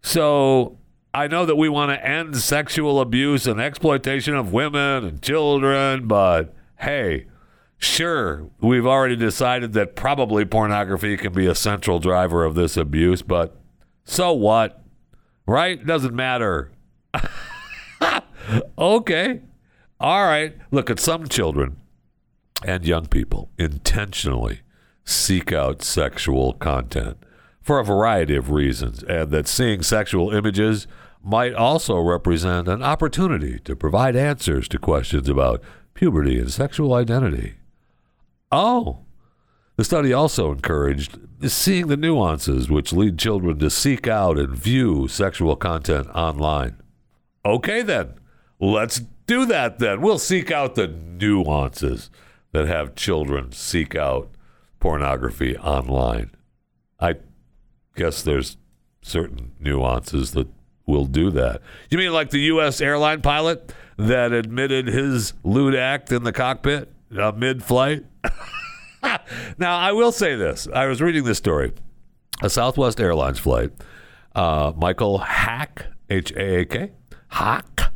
[0.00, 0.78] So
[1.12, 6.08] I know that we want to end sexual abuse and exploitation of women and children,
[6.08, 7.26] but hey,
[7.76, 13.20] sure, we've already decided that probably pornography can be a central driver of this abuse,
[13.20, 13.60] but
[14.04, 14.82] so what?
[15.46, 15.84] Right?
[15.84, 16.70] Doesn't matter.
[18.78, 19.42] okay.
[20.00, 20.56] All right.
[20.70, 21.76] Look at some children
[22.64, 24.62] and young people intentionally
[25.08, 27.16] seek out sexual content
[27.62, 30.86] for a variety of reasons, and that seeing sexual images
[31.22, 35.62] might also represent an opportunity to provide answers to questions about
[35.94, 37.54] puberty and sexual identity.
[38.52, 39.00] Oh,
[39.76, 45.08] the study also encouraged seeing the nuances which lead children to seek out and view
[45.08, 46.76] sexual content online.
[47.44, 48.14] Okay, then.
[48.60, 50.00] Let's do that then.
[50.00, 52.10] We'll seek out the nuances
[52.52, 54.30] that have children seek out
[54.80, 56.30] pornography online.
[57.00, 57.16] I
[57.96, 58.56] guess there's
[59.02, 60.48] certain nuances that
[60.86, 61.60] will do that.
[61.90, 62.80] You mean like the U.S.
[62.80, 68.04] airline pilot that admitted his lewd act in the cockpit uh, mid flight?
[69.58, 70.68] now, I will say this.
[70.72, 71.72] I was reading this story.
[72.42, 73.72] A Southwest Airlines flight,
[74.34, 76.92] uh, Michael Haak, H A A K,
[77.32, 77.92] Haak,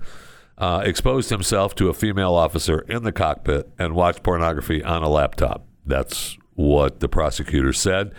[0.59, 5.09] uh, exposed himself to a female officer in the cockpit and watched pornography on a
[5.09, 5.65] laptop.
[5.87, 8.13] That's what the prosecutor said.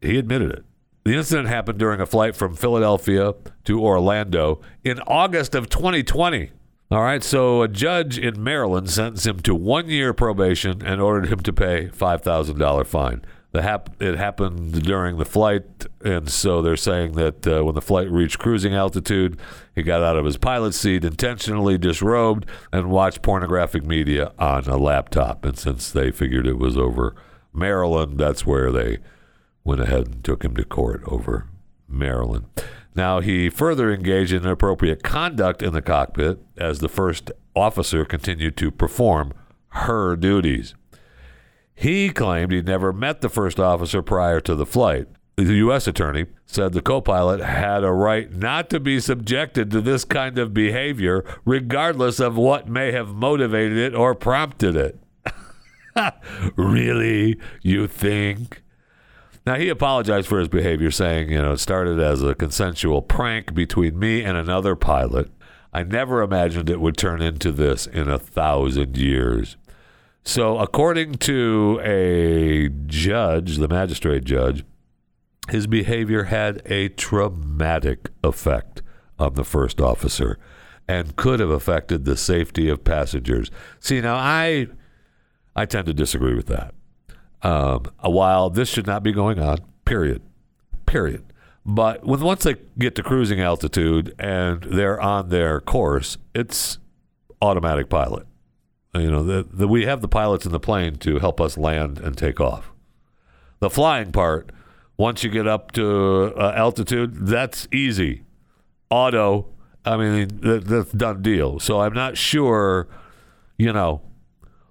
[0.00, 0.64] He admitted it.
[1.04, 6.50] The incident happened during a flight from Philadelphia to Orlando in August of 2020.
[6.90, 11.28] All right, so a judge in Maryland sentenced him to one year probation and ordered
[11.28, 13.24] him to pay $5,000 fine.
[13.52, 15.64] The hap- it happened during the flight,
[16.04, 19.38] and so they're saying that uh, when the flight reached cruising altitude,
[19.74, 24.76] he got out of his pilot seat, intentionally disrobed, and watched pornographic media on a
[24.76, 25.46] laptop.
[25.46, 27.14] And since they figured it was over
[27.58, 28.98] Maryland, that's where they
[29.64, 31.46] went ahead and took him to court over
[31.88, 32.46] Maryland.
[32.94, 38.56] Now, he further engaged in inappropriate conduct in the cockpit as the first officer continued
[38.56, 39.32] to perform
[39.68, 40.74] her duties.
[41.74, 45.06] He claimed he'd never met the first officer prior to the flight.
[45.36, 45.86] The U.S.
[45.86, 50.36] attorney said the co pilot had a right not to be subjected to this kind
[50.36, 54.98] of behavior, regardless of what may have motivated it or prompted it.
[56.56, 57.38] really?
[57.62, 58.62] You think?
[59.46, 63.54] Now, he apologized for his behavior, saying, you know, it started as a consensual prank
[63.54, 65.30] between me and another pilot.
[65.72, 69.56] I never imagined it would turn into this in a thousand years.
[70.24, 74.64] So, according to a judge, the magistrate judge,
[75.48, 78.82] his behavior had a traumatic effect
[79.18, 80.38] on the first officer
[80.86, 83.50] and could have affected the safety of passengers.
[83.80, 84.68] See, now I
[85.58, 86.72] I tend to disagree with that.
[87.42, 90.22] Um, while this should not be going on, period,
[90.86, 91.24] period.
[91.66, 96.78] But when once they get to cruising altitude and they're on their course, it's
[97.42, 98.28] automatic pilot.
[98.94, 101.98] You know, the, the, we have the pilots in the plane to help us land
[101.98, 102.70] and take off.
[103.58, 104.50] The flying part,
[104.96, 108.22] once you get up to uh, altitude, that's easy.
[108.90, 109.48] Auto,
[109.84, 111.58] I mean, that, that's done deal.
[111.58, 112.86] So I'm not sure,
[113.58, 114.02] you know,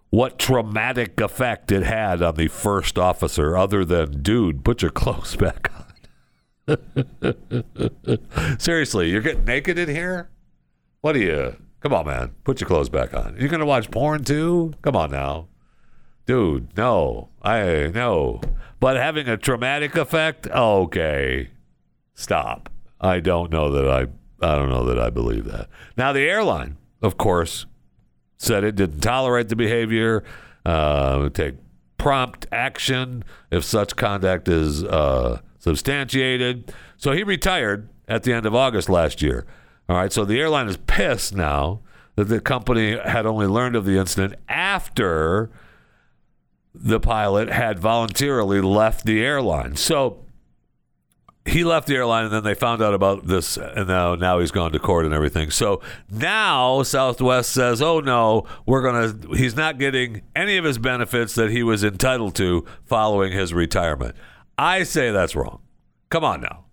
[0.10, 5.36] what traumatic effect it had on the first officer, other than, dude, put your clothes
[5.38, 6.78] back on.
[8.60, 10.30] Seriously, you're getting naked in here?
[11.02, 11.56] What are you?
[11.82, 12.32] Come on, man.
[12.44, 13.38] Put your clothes back on.
[13.40, 14.74] You're going to watch porn too?
[14.82, 15.48] Come on now.
[16.26, 17.30] Dude, no.
[17.42, 18.42] I no.
[18.80, 20.48] But having a traumatic effect?
[20.48, 21.52] Okay.
[22.14, 22.70] Stop.
[23.00, 24.02] I don't know that I
[24.46, 25.70] I don't know that I believe that.
[25.96, 27.66] Now the airline, of course,
[28.38, 30.24] said it didn't tolerate the behavior,
[30.66, 31.56] uh, take
[31.98, 36.74] prompt action if such conduct is uh, substantiated.
[36.98, 39.46] So he retired at the end of August last year.
[39.90, 41.82] All right, so the airline is pissed now
[42.16, 45.50] that the company had only learned of the incident after
[46.74, 49.76] the pilot had voluntarily left the airline.
[49.76, 50.26] So
[51.48, 54.52] he left the airline and then they found out about this and now now he's
[54.52, 55.50] gone to court and everything.
[55.50, 55.82] So
[56.12, 61.50] now southwest says oh no we're gonna he's not getting any of his benefits that
[61.50, 64.16] he was entitled to following his retirement.
[64.58, 65.62] I say that's wrong.
[66.10, 66.66] Come on now.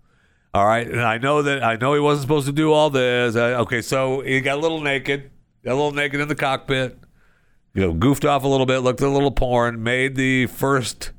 [0.53, 0.87] All right?
[0.87, 3.35] And i know that i know he wasn't supposed to do all this.
[3.35, 5.31] Uh, okay so he got a little naked
[5.63, 6.99] got a little naked in the cockpit
[7.73, 11.11] you know goofed off a little bit looked at a little porn made the first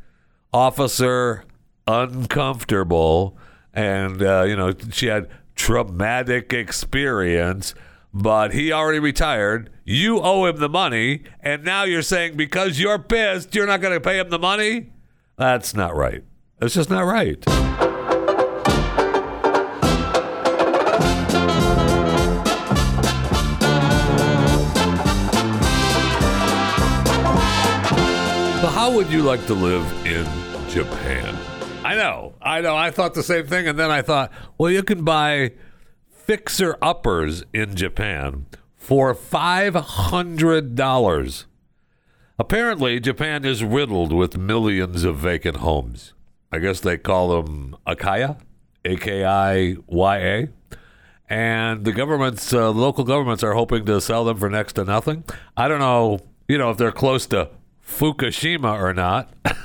[0.53, 1.45] officer
[1.87, 3.39] uncomfortable
[3.77, 7.75] and uh, you know she had traumatic experience
[8.13, 9.69] but he already retired.
[9.85, 13.93] You owe him the money and now you're saying because you're pissed you're not going
[13.93, 14.91] to pay him the money?
[15.37, 16.25] That's not right.
[16.59, 17.45] That's just not right.
[28.87, 30.25] How would you like to live in
[30.71, 31.36] Japan?
[31.97, 32.77] Know, I know.
[32.77, 35.53] I thought the same thing, and then I thought, well, you can buy
[36.11, 41.47] fixer uppers in Japan for five hundred dollars.
[42.39, 46.13] Apparently, Japan is riddled with millions of vacant homes.
[46.53, 48.39] I guess they call them akiya,
[48.85, 50.49] A K I Y A.
[51.29, 55.25] And the governments, uh, local governments, are hoping to sell them for next to nothing.
[55.57, 57.51] I don't know, you know, if they're close to
[57.85, 59.33] Fukushima or not.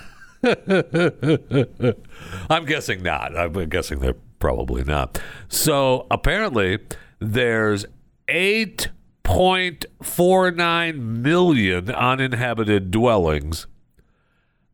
[2.50, 3.38] I'm guessing not.
[3.38, 5.22] I'm guessing they're probably not.
[5.48, 6.80] So apparently,
[7.20, 7.86] there's
[8.28, 13.68] 8.49 million uninhabited dwellings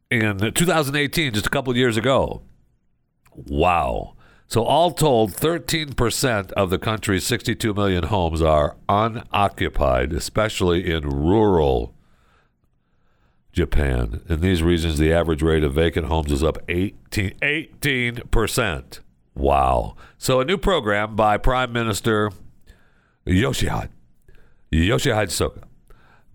[0.10, 2.44] in 2018, just a couple years ago.
[3.36, 4.14] Wow.
[4.48, 11.94] So, all told, 13% of the country's 62 million homes are unoccupied, especially in rural
[13.58, 14.22] Japan.
[14.30, 19.00] In these regions, the average rate of vacant homes is up 18, 18%.
[19.34, 19.96] Wow.
[20.20, 22.30] So, a new program by Prime Minister
[23.26, 23.90] Yoshihide,
[24.72, 25.64] Yoshihide Suga,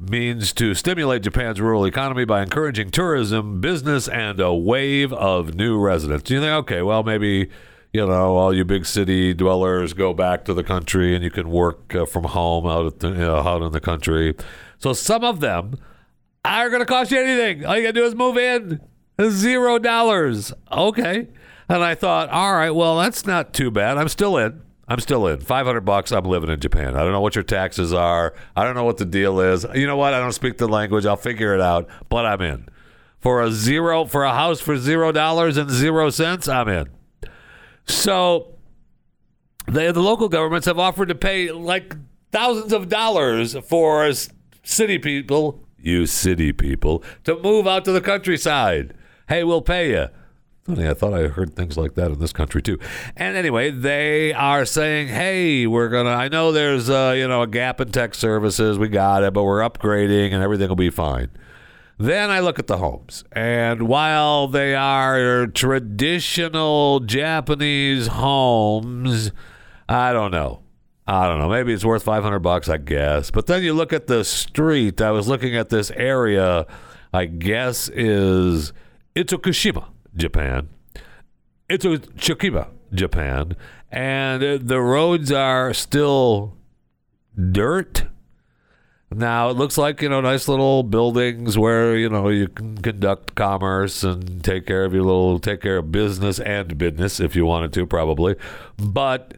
[0.00, 5.78] means to stimulate Japan's rural economy by encouraging tourism, business, and a wave of new
[5.78, 6.28] residents.
[6.28, 7.50] You think, okay, well, maybe,
[7.92, 11.50] you know, all you big city dwellers go back to the country and you can
[11.50, 14.34] work uh, from home out, the, you know, out in the country.
[14.78, 15.78] So, some of them
[16.44, 17.64] are going to cost you anything.
[17.64, 18.80] All you got to do is move in.
[19.30, 20.52] Zero dollars.
[20.70, 21.28] Okay.
[21.68, 23.96] And I thought, all right, well, that's not too bad.
[23.96, 24.60] I'm still in.
[24.88, 25.40] I'm still in.
[25.40, 26.10] 500 bucks.
[26.12, 26.96] I'm living in Japan.
[26.96, 28.34] I don't know what your taxes are.
[28.56, 29.64] I don't know what the deal is.
[29.74, 30.12] You know what?
[30.12, 31.06] I don't speak the language.
[31.06, 32.68] I'll figure it out, but I'm in.
[33.20, 36.88] For a zero, for a house for zero dollars and zero cents, I'm in.
[37.86, 38.58] So
[39.66, 41.94] the local governments have offered to pay like
[42.32, 44.10] thousands of dollars for
[44.64, 48.94] city people you city people, to move out to the countryside.
[49.28, 50.08] Hey, we'll pay you.
[50.64, 52.78] Funny, I thought I heard things like that in this country too.
[53.16, 56.10] And anyway, they are saying, "Hey, we're gonna.
[56.10, 58.78] I know there's uh, you know a gap in tech services.
[58.78, 61.30] We got it, but we're upgrading, and everything will be fine."
[61.98, 69.32] Then I look at the homes, and while they are traditional Japanese homes,
[69.88, 70.61] I don't know.
[71.12, 71.48] I don't know.
[71.50, 73.30] Maybe it's worth 500 bucks, I guess.
[73.30, 75.02] But then you look at the street.
[75.02, 76.66] I was looking at this area,
[77.12, 78.72] I guess is
[79.14, 80.70] Itsukushima, Japan.
[81.68, 83.56] Itsukushima, Japan.
[83.90, 86.56] And the roads are still
[87.36, 88.04] dirt.
[89.10, 93.34] Now it looks like you know nice little buildings where you know you can conduct
[93.34, 97.44] commerce and take care of your little take care of business and business if you
[97.44, 98.36] wanted to probably,
[98.78, 99.34] but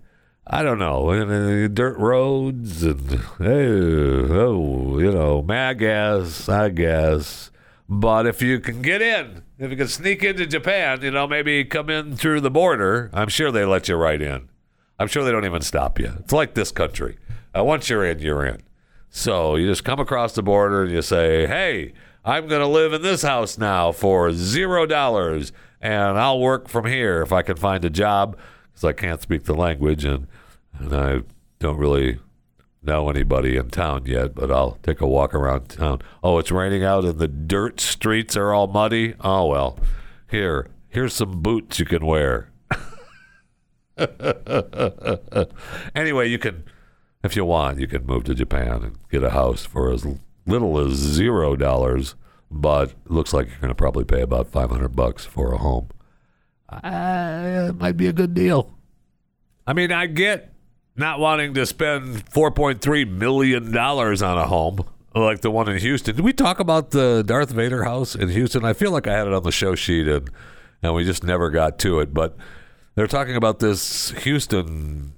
[0.47, 5.43] I don't know uh, dirt roads and hey, oh you know
[5.75, 7.51] guess I guess,
[7.89, 11.65] but if you can get in if you can sneak into Japan you know maybe
[11.65, 14.49] come in through the border I'm sure they let you right in.
[14.99, 16.13] I'm sure they don't even stop you.
[16.21, 17.17] It's like this country.
[17.57, 18.63] Uh, once you're in, you're in.
[19.11, 22.93] So you just come across the border and you say, hey, I'm going to live
[22.93, 27.57] in this house now for zero dollars and I'll work from here if I can
[27.57, 28.37] find a job
[28.75, 30.27] because I can't speak the language and,
[30.79, 31.20] and I
[31.61, 32.18] don't really
[32.83, 36.03] know anybody in town yet, but I'll take a walk around town.
[36.22, 39.14] Oh, it's raining out and the dirt streets are all muddy.
[39.20, 39.79] Oh, well,
[40.31, 42.51] here, here's some boots you can wear.
[45.95, 46.64] anyway, you can
[47.25, 50.07] if you want, you can move to Japan and get a house for as
[50.47, 52.14] little as zero dollars,
[52.51, 55.89] but looks like you're going to probably pay about 500 bucks for a home.
[56.69, 58.75] Uh, it might be a good deal.
[59.67, 60.53] I mean, I get
[60.97, 64.85] not wanting to spend 4.3 million dollars on a home
[65.15, 66.17] like the one in Houston.
[66.17, 68.65] Did we talk about the Darth Vader house in Houston?
[68.65, 70.31] I feel like I had it on the show sheet and
[70.83, 72.37] and we just never got to it, but
[72.95, 75.15] they're talking about this Houston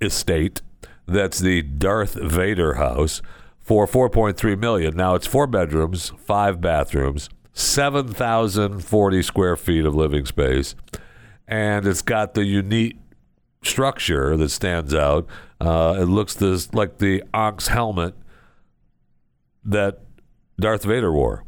[0.00, 0.62] estate
[1.06, 3.20] that's the Darth Vader house
[3.58, 4.96] for 4.3 million.
[4.96, 7.28] Now it's four bedrooms, five bathrooms,
[7.60, 10.74] 7,040 square feet of living space,
[11.46, 12.96] and it's got the unique
[13.62, 15.26] structure that stands out.
[15.60, 18.14] Uh, it looks this like the Ankh helmet
[19.64, 20.00] that
[20.58, 21.44] Darth Vader wore.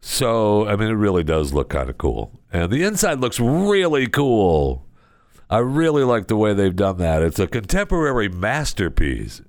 [0.00, 2.38] So, I mean, it really does look kind of cool.
[2.52, 4.86] And the inside looks really cool.
[5.48, 7.22] I really like the way they've done that.
[7.22, 9.42] It's a contemporary masterpiece.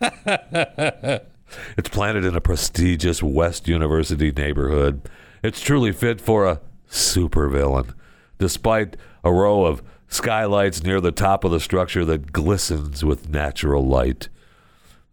[1.76, 5.08] it's planted in a prestigious West University neighborhood.
[5.42, 7.94] It's truly fit for a supervillain,
[8.38, 13.84] despite a row of skylights near the top of the structure that glistens with natural
[13.84, 14.28] light.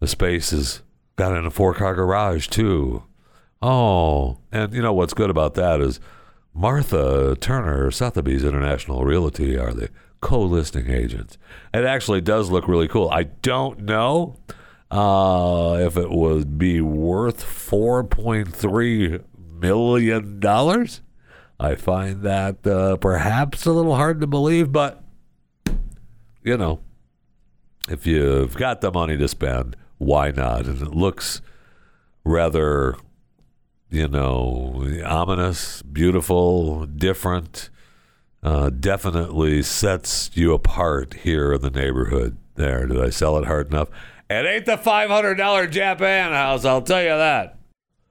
[0.00, 0.82] The space is
[1.16, 3.04] got in a four car garage, too.
[3.60, 6.00] Oh, and you know what's good about that is
[6.54, 9.88] Martha Turner, Sotheby's International Realty, are the
[10.20, 11.38] co-listing agents.
[11.72, 13.10] It actually does look really cool.
[13.10, 14.36] I don't know
[14.92, 21.00] uh, if it would be worth four point three million dollars.
[21.58, 25.02] I find that uh, perhaps a little hard to believe, but
[26.42, 26.80] you know,
[27.88, 30.66] if you've got the money to spend, why not?
[30.66, 31.40] And it looks
[32.24, 32.96] rather
[33.92, 37.68] you know, ominous, beautiful, different.
[38.42, 42.38] Uh, definitely sets you apart here in the neighborhood.
[42.56, 43.88] There, did I sell it hard enough?
[44.40, 47.58] It ain't the five hundred dollar Japan house, I'll tell you that.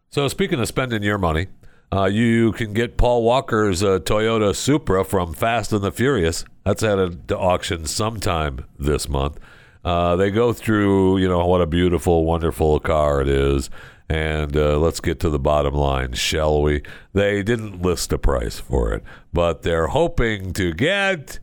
[0.10, 1.48] So speaking of spending your money,
[1.94, 6.46] uh, you can get Paul Walker's uh, Toyota Supra from Fast and the Furious.
[6.66, 9.40] That's headed to auction sometime this month.
[9.84, 13.70] Uh, they go through, you know, what a beautiful, wonderful car it is.
[14.08, 16.84] And uh, let's get to the bottom line, shall we?
[17.14, 21.40] They didn't list a price for it, but they're hoping to get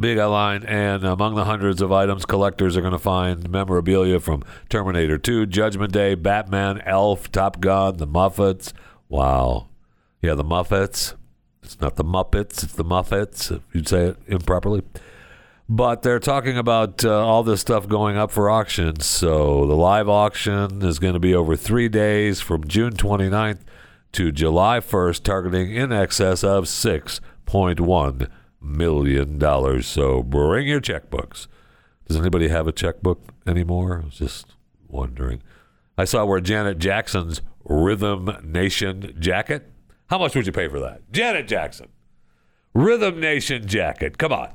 [0.00, 4.42] Big Line, and among the hundreds of items, collectors are going to find memorabilia from
[4.68, 8.72] Terminator 2, Judgment Day, Batman, Elf, Top Gun, The Muppets.
[9.08, 9.68] Wow.
[10.22, 11.14] Yeah, The Muppets.
[11.62, 14.82] It's not the Muppets, it's the Muppets, if you'd say it improperly.
[15.68, 19.00] But they're talking about uh, all this stuff going up for auction.
[19.00, 23.60] So the live auction is going to be over three days from June 29th
[24.12, 28.28] to July 1st, targeting in excess of $6.1
[28.62, 29.38] million.
[29.38, 29.86] dollars.
[29.86, 31.46] So bring your checkbooks.
[32.06, 34.00] Does anybody have a checkbook anymore?
[34.02, 34.54] I was just
[34.88, 35.42] wondering.
[35.96, 39.70] I saw where Janet Jackson's Rhythm Nation jacket.
[40.08, 41.10] How much would you pay for that?
[41.12, 41.88] Janet Jackson.
[42.74, 44.18] Rhythm Nation jacket.
[44.18, 44.50] Come on.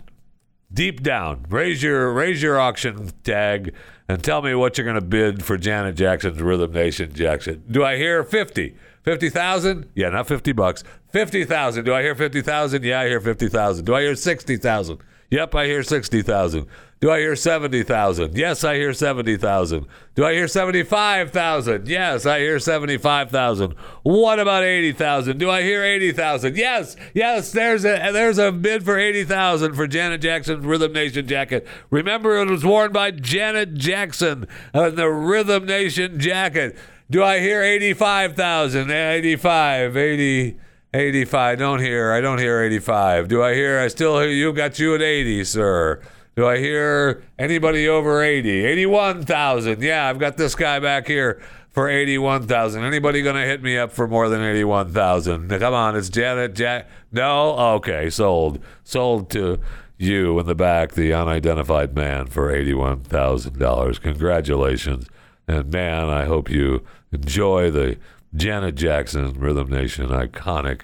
[0.72, 1.46] Deep down.
[1.50, 3.74] Raise your raise your auction tag
[4.10, 7.72] and tell me what you're going to bid for Janet Jackson's Rhythm Nation jacket.
[7.72, 8.76] Do I hear 50?
[9.08, 9.90] 50,000?
[9.96, 10.84] Yeah, not 50 bucks.
[11.14, 11.86] 50,000.
[11.86, 12.84] Do I hear 50,000?
[12.84, 13.86] Yeah, I hear 50,000.
[13.86, 14.98] Do I hear 60,000?
[15.32, 16.68] Yep, I hear 60,000.
[17.00, 18.38] Do I hear 70,000?
[18.38, 19.86] Yes, I hear 70,000.
[20.16, 21.88] Do I hear 75,000?
[21.88, 23.76] Yes, I hear 75,000.
[24.04, 25.38] What about 80,000?
[25.38, 26.58] Do I hear 80,000?
[26.58, 31.66] Yes, yes, there's a there's a bid for 80,000 for Janet Jackson's Rhythm Nation jacket.
[31.92, 36.78] Remember it was worn by Janet Jackson uh, the Rhythm Nation jacket.
[37.10, 38.92] Do I hear 85,000?
[38.92, 40.60] 85, 80
[40.94, 41.60] 85.
[41.60, 42.12] Don't hear.
[42.12, 43.28] I don't hear 85.
[43.28, 43.80] Do I hear?
[43.80, 44.54] I still hear you.
[44.54, 46.02] Got you at 80, sir.
[46.36, 48.66] Do I hear anybody over 80?
[48.66, 49.82] 81,000.
[49.82, 52.84] Yeah, I've got this guy back here for 81,000.
[52.84, 55.50] Anybody going to hit me up for more than 81,000?
[55.50, 56.88] Come on, it's Janet Jack.
[57.12, 57.58] No?
[57.76, 58.60] Okay, sold.
[58.84, 59.60] Sold to
[59.98, 64.02] you in the back, the unidentified man, for $81,000.
[64.02, 65.08] Congratulations.
[65.48, 67.98] And man, I hope you enjoy the
[68.36, 70.82] Janet Jackson Rhythm Nation iconic,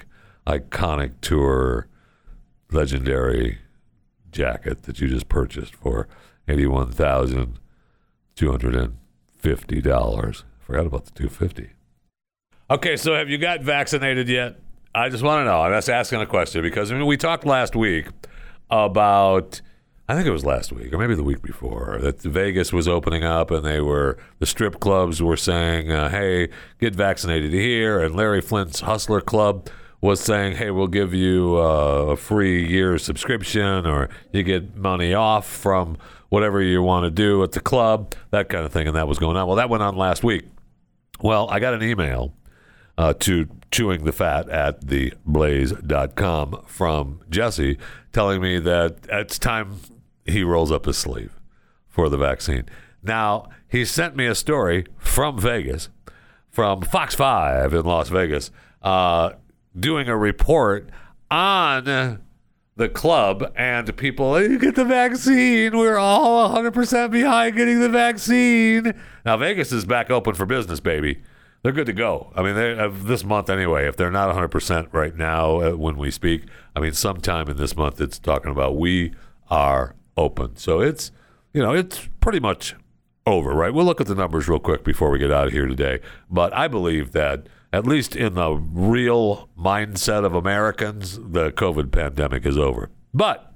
[0.48, 1.88] iconic tour,
[2.72, 3.58] legendary
[4.32, 6.08] jacket that you just purchased for
[6.48, 7.60] eighty-one thousand
[8.36, 8.98] two hundred and
[9.38, 10.46] fifty dollars.
[10.60, 11.72] Forgot about the two fifty.
[12.72, 14.62] Okay, so have you got vaccinated yet?
[14.96, 15.62] I just want to know.
[15.62, 18.08] I'm just asking a question because I mean, we talked last week
[18.70, 19.62] about.
[20.14, 23.24] I think it was last week or maybe the week before that Vegas was opening
[23.24, 26.50] up and they were the strip clubs were saying, uh, "Hey,
[26.80, 32.12] get vaccinated here," and Larry Flynt's Hustler Club was saying, "Hey, we'll give you uh,
[32.12, 35.98] a free year subscription, or you get money off from
[36.30, 39.18] whatever you want to do at the club, that kind of thing." And that was
[39.18, 39.48] going on.
[39.48, 40.46] Well, that went on last week.
[41.22, 42.36] Well, I got an email
[43.00, 47.80] uh, to chewing the fat at theblaze.com from Jesse
[48.12, 49.80] telling me that it's time
[50.26, 51.34] he rolls up his sleeve
[51.88, 52.66] for the vaccine.
[53.02, 55.90] Now, he sent me a story from Vegas,
[56.50, 58.52] from Fox 5 in Las Vegas,
[58.82, 59.32] uh,
[59.78, 60.90] doing a report
[61.30, 62.20] on
[62.76, 65.78] the club and people, you get the vaccine.
[65.78, 68.94] We're all 100% behind getting the vaccine.
[69.26, 71.22] Now, Vegas is back open for business, baby.
[71.62, 72.32] They're good to go.
[72.36, 76.12] I mean, uh, this month anyway, if they're not 100% right now uh, when we
[76.12, 76.46] speak,
[76.76, 79.14] I mean, sometime in this month, it's talking about we
[79.50, 80.56] are open.
[80.58, 81.12] So it's,
[81.54, 82.76] you know, it's pretty much
[83.26, 83.74] over, right?
[83.74, 86.00] We'll look at the numbers real quick before we get out of here today.
[86.30, 92.46] But I believe that, at least in the real mindset of Americans, the COVID pandemic
[92.46, 92.90] is over.
[93.14, 93.54] But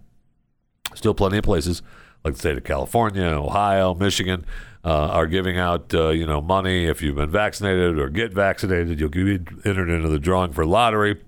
[0.96, 1.82] still plenty of places
[2.24, 4.46] like the state of California, Ohio, Michigan
[4.84, 9.00] uh, are giving out uh, you know money if you've been vaccinated or get vaccinated.
[9.00, 9.34] You'll be
[9.66, 11.22] entered into the drawing for lottery.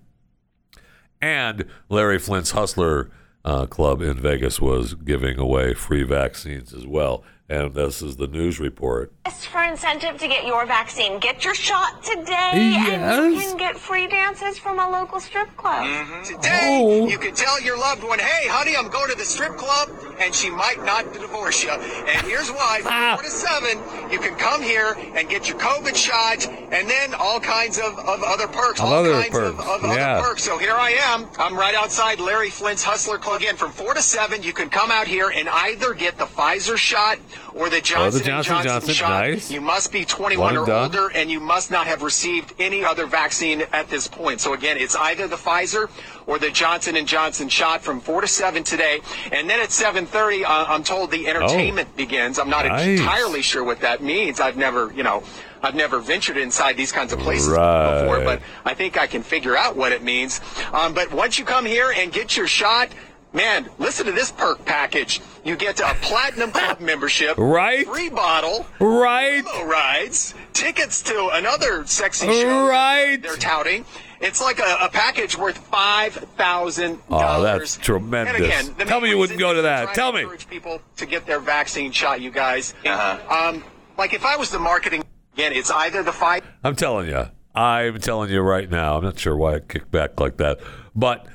[1.22, 3.12] And Larry Flynt's Hustler
[3.46, 7.24] uh, Club in Vegas was giving away free vaccines as well.
[7.52, 9.12] And this is the news report.
[9.52, 13.18] For incentive to get your vaccine, get your shot today, Yes.
[13.20, 15.86] and you can get free dances from a local strip club.
[16.26, 17.08] Today, Oh.
[17.08, 19.90] you can tell your loved one, hey, honey, I'm going to the strip club,
[20.20, 21.72] and she might not divorce you.
[21.72, 22.82] And here's why.
[22.84, 23.16] From Ah.
[23.16, 23.80] 4 to 7,
[24.12, 28.22] you can come here and get your COVID shot, and then all kinds of, of
[28.24, 28.80] other perks.
[28.80, 30.18] Of all other kinds perks, of, of yeah.
[30.18, 30.44] other perks.
[30.44, 31.28] So here I am.
[31.40, 33.42] I'm right outside Larry Flynt's Hustler Club.
[33.42, 36.78] Again, from 4 to 7, you can come out here and either get the Pfizer
[36.78, 37.18] shot
[37.54, 39.10] or the Johnson, and Johnson Johnson, Johnson, shot.
[39.28, 39.52] nice.
[39.52, 40.84] You must be 21 One or done.
[40.96, 44.40] older and you must not have received any other vaccine at this point.
[44.42, 45.90] So again, it's either the Pfizer
[46.28, 49.00] or the Johnson and Johnson shot from 4 to 7 today.
[49.32, 52.38] And then at 7:30, uh, I'm told the entertainment begins.
[52.38, 52.70] I'm not Oh.
[52.70, 53.00] Nice.
[53.00, 54.40] entirely sure what that means.
[54.40, 55.24] I've never, you know,
[55.64, 58.02] I've never ventured inside these kinds of places Right.
[58.02, 60.40] before, but I think I can figure out what it means.
[60.72, 62.90] Um, but once you come here and get your shot,
[63.34, 65.22] man, listen to this perk package.
[65.44, 67.86] You get a platinum club membership, Right.
[67.88, 69.44] Free bottle, Right.
[69.46, 73.22] limo rides, tickets to another sexy show Right.
[73.22, 73.86] they're touting.
[74.22, 77.40] It's like a, a package worth five thousand Oh, dollars.
[77.40, 78.36] Oh, that's tremendous.
[78.36, 78.44] And
[78.78, 79.84] again, Tell me you wouldn't go to that.
[79.84, 80.22] trying Tell me.
[80.24, 82.20] Encourage people to get their vaccine shot.
[82.20, 82.74] You guys.
[82.86, 83.64] Um,
[83.98, 85.06] like if I was the marketing
[85.36, 86.44] again, it's either the five.
[86.66, 87.28] I'm telling you.
[87.56, 88.98] I'm telling you right now.
[88.98, 90.60] I'm not sure why I kicked back like that,
[90.96, 91.26] but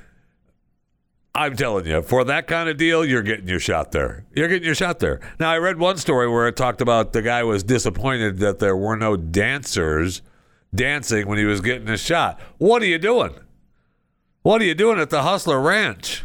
[1.37, 4.25] I'm telling you, for that kind of deal, you're getting your shot there.
[4.35, 5.21] You're getting your shot there.
[5.41, 8.77] Now, I read one story where it talked about the guy was disappointed that there
[8.77, 10.23] were no dancers
[10.73, 12.39] dancing when he was getting his shot.
[12.59, 13.35] What are you doing?
[14.43, 16.23] What are you doing at the Hustler Ranch?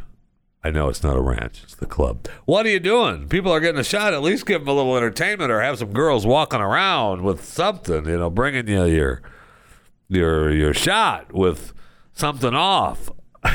[0.63, 2.27] I know it's not a ranch, it's the club.
[2.45, 3.29] What are you doing?
[3.29, 4.13] People are getting a shot.
[4.13, 8.05] At least give them a little entertainment or have some girls walking around with something,
[8.05, 9.21] you know, bringing you your
[10.09, 11.71] your your shot with
[12.11, 13.09] something off.